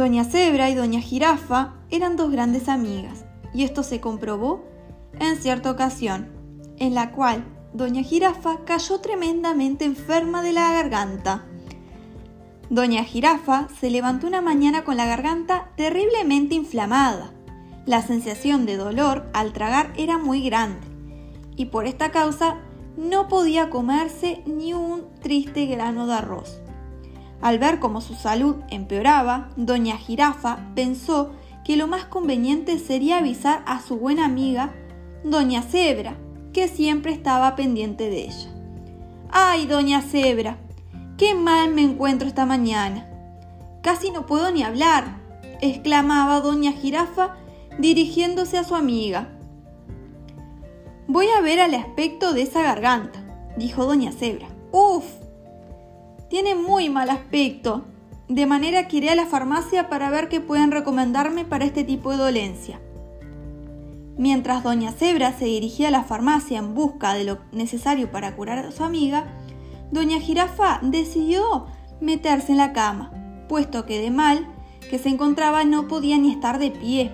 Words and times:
Doña 0.00 0.24
Cebra 0.24 0.70
y 0.70 0.74
Doña 0.74 1.02
Jirafa 1.02 1.74
eran 1.90 2.16
dos 2.16 2.30
grandes 2.30 2.70
amigas, 2.70 3.26
y 3.52 3.64
esto 3.64 3.82
se 3.82 4.00
comprobó 4.00 4.64
en 5.18 5.36
cierta 5.36 5.70
ocasión, 5.70 6.30
en 6.78 6.94
la 6.94 7.12
cual 7.12 7.44
Doña 7.74 8.02
Jirafa 8.02 8.64
cayó 8.64 9.02
tremendamente 9.02 9.84
enferma 9.84 10.40
de 10.40 10.54
la 10.54 10.72
garganta. 10.72 11.44
Doña 12.70 13.04
Jirafa 13.04 13.68
se 13.78 13.90
levantó 13.90 14.26
una 14.26 14.40
mañana 14.40 14.84
con 14.84 14.96
la 14.96 15.04
garganta 15.04 15.68
terriblemente 15.76 16.54
inflamada. 16.54 17.34
La 17.84 18.00
sensación 18.00 18.64
de 18.64 18.78
dolor 18.78 19.28
al 19.34 19.52
tragar 19.52 19.92
era 19.98 20.16
muy 20.16 20.42
grande, 20.42 20.86
y 21.56 21.66
por 21.66 21.84
esta 21.84 22.10
causa 22.10 22.56
no 22.96 23.28
podía 23.28 23.68
comerse 23.68 24.42
ni 24.46 24.72
un 24.72 25.12
triste 25.20 25.66
grano 25.66 26.06
de 26.06 26.14
arroz. 26.14 26.62
Al 27.42 27.58
ver 27.58 27.78
cómo 27.78 28.00
su 28.00 28.14
salud 28.14 28.56
empeoraba, 28.68 29.50
doña 29.56 29.96
Jirafa 29.96 30.58
pensó 30.74 31.32
que 31.64 31.76
lo 31.76 31.86
más 31.86 32.04
conveniente 32.04 32.78
sería 32.78 33.18
avisar 33.18 33.62
a 33.66 33.80
su 33.80 33.96
buena 33.96 34.26
amiga, 34.26 34.74
doña 35.24 35.62
Cebra, 35.62 36.16
que 36.52 36.68
siempre 36.68 37.12
estaba 37.12 37.56
pendiente 37.56 38.10
de 38.10 38.24
ella. 38.24 38.50
¡Ay, 39.30 39.66
doña 39.66 40.02
Cebra! 40.02 40.58
¡Qué 41.16 41.34
mal 41.34 41.72
me 41.72 41.82
encuentro 41.82 42.26
esta 42.26 42.46
mañana! 42.46 43.06
Casi 43.82 44.10
no 44.10 44.26
puedo 44.26 44.50
ni 44.50 44.62
hablar, 44.62 45.16
exclamaba 45.60 46.40
doña 46.40 46.72
Jirafa 46.72 47.36
dirigiéndose 47.78 48.58
a 48.58 48.64
su 48.64 48.74
amiga. 48.74 49.28
Voy 51.06 51.26
a 51.36 51.40
ver 51.40 51.60
al 51.60 51.74
aspecto 51.74 52.32
de 52.32 52.42
esa 52.42 52.62
garganta, 52.62 53.20
dijo 53.56 53.86
doña 53.86 54.12
Cebra. 54.12 54.48
¡Uf! 54.72 55.04
Tiene 56.30 56.54
muy 56.54 56.88
mal 56.90 57.10
aspecto, 57.10 57.82
de 58.28 58.46
manera 58.46 58.86
que 58.86 58.98
iré 58.98 59.10
a 59.10 59.16
la 59.16 59.26
farmacia 59.26 59.88
para 59.88 60.10
ver 60.10 60.28
qué 60.28 60.40
pueden 60.40 60.70
recomendarme 60.70 61.44
para 61.44 61.64
este 61.64 61.82
tipo 61.82 62.12
de 62.12 62.18
dolencia. 62.18 62.80
Mientras 64.16 64.62
doña 64.62 64.92
Cebra 64.92 65.36
se 65.36 65.46
dirigía 65.46 65.88
a 65.88 65.90
la 65.90 66.04
farmacia 66.04 66.58
en 66.58 66.72
busca 66.72 67.14
de 67.14 67.24
lo 67.24 67.38
necesario 67.50 68.12
para 68.12 68.36
curar 68.36 68.58
a 68.58 68.70
su 68.70 68.84
amiga, 68.84 69.26
doña 69.90 70.20
Jirafa 70.20 70.78
decidió 70.84 71.66
meterse 72.00 72.52
en 72.52 72.58
la 72.58 72.72
cama, 72.72 73.10
puesto 73.48 73.84
que 73.84 74.00
de 74.00 74.12
mal 74.12 74.46
que 74.88 75.00
se 75.00 75.08
encontraba 75.08 75.64
no 75.64 75.88
podía 75.88 76.16
ni 76.16 76.30
estar 76.30 76.60
de 76.60 76.70
pie. 76.70 77.10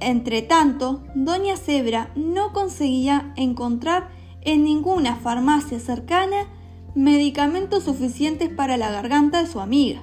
Entretanto, 0.00 1.02
doña 1.14 1.56
Cebra 1.56 2.10
no 2.14 2.52
conseguía 2.52 3.32
encontrar 3.36 4.10
en 4.44 4.64
ninguna 4.64 5.16
farmacia 5.16 5.78
cercana 5.80 6.46
medicamentos 6.94 7.84
suficientes 7.84 8.50
para 8.50 8.76
la 8.76 8.90
garganta 8.90 9.42
de 9.42 9.48
su 9.48 9.60
amiga. 9.60 10.02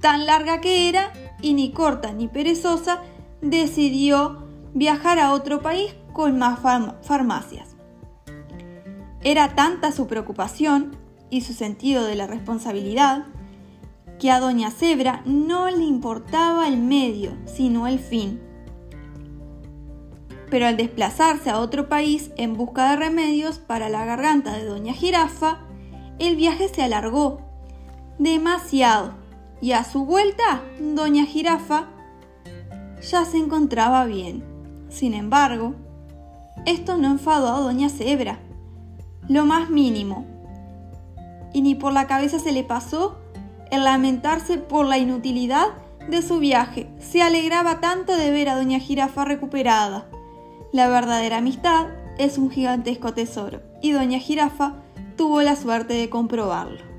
Tan 0.00 0.26
larga 0.26 0.60
que 0.60 0.88
era, 0.88 1.12
y 1.40 1.54
ni 1.54 1.72
corta 1.72 2.12
ni 2.12 2.28
perezosa, 2.28 3.02
decidió 3.40 4.46
viajar 4.74 5.18
a 5.18 5.32
otro 5.32 5.62
país 5.62 5.94
con 6.12 6.38
más 6.38 6.60
farmacias. 7.02 7.76
Era 9.22 9.54
tanta 9.54 9.92
su 9.92 10.06
preocupación 10.06 10.96
y 11.30 11.40
su 11.40 11.52
sentido 11.52 12.04
de 12.04 12.14
la 12.14 12.26
responsabilidad 12.26 13.24
que 14.18 14.30
a 14.30 14.40
doña 14.40 14.70
Cebra 14.70 15.22
no 15.24 15.70
le 15.70 15.84
importaba 15.84 16.68
el 16.68 16.78
medio, 16.78 17.32
sino 17.46 17.86
el 17.86 17.98
fin 17.98 18.40
pero 20.56 20.68
al 20.68 20.78
desplazarse 20.78 21.50
a 21.50 21.58
otro 21.58 21.86
país 21.86 22.30
en 22.38 22.54
busca 22.54 22.88
de 22.88 22.96
remedios 22.96 23.58
para 23.58 23.90
la 23.90 24.06
garganta 24.06 24.54
de 24.54 24.64
Doña 24.64 24.94
Jirafa, 24.94 25.58
el 26.18 26.34
viaje 26.34 26.68
se 26.68 26.82
alargó 26.82 27.42
demasiado 28.18 29.12
y 29.60 29.72
a 29.72 29.84
su 29.84 30.06
vuelta 30.06 30.62
Doña 30.80 31.26
Jirafa 31.26 31.88
ya 33.02 33.26
se 33.26 33.36
encontraba 33.36 34.06
bien. 34.06 34.44
Sin 34.88 35.12
embargo, 35.12 35.74
esto 36.64 36.96
no 36.96 37.08
enfadó 37.08 37.48
a 37.48 37.60
Doña 37.60 37.90
Cebra, 37.90 38.38
lo 39.28 39.44
más 39.44 39.68
mínimo, 39.68 40.24
y 41.52 41.60
ni 41.60 41.74
por 41.74 41.92
la 41.92 42.06
cabeza 42.06 42.38
se 42.38 42.52
le 42.52 42.64
pasó 42.64 43.18
el 43.70 43.84
lamentarse 43.84 44.56
por 44.56 44.86
la 44.86 44.96
inutilidad 44.96 45.66
de 46.08 46.22
su 46.22 46.38
viaje. 46.38 46.88
Se 46.98 47.20
alegraba 47.20 47.80
tanto 47.80 48.16
de 48.16 48.30
ver 48.30 48.48
a 48.48 48.56
Doña 48.56 48.78
Jirafa 48.78 49.26
recuperada. 49.26 50.06
La 50.76 50.88
verdadera 50.88 51.38
amistad 51.38 51.86
es 52.18 52.36
un 52.36 52.50
gigantesco 52.50 53.14
tesoro 53.14 53.62
y 53.80 53.92
Doña 53.92 54.18
Jirafa 54.18 54.74
tuvo 55.16 55.40
la 55.40 55.56
suerte 55.56 55.94
de 55.94 56.10
comprobarlo. 56.10 56.95